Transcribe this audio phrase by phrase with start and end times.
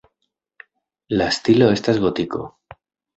[1.19, 2.47] La stilo estas gotiko.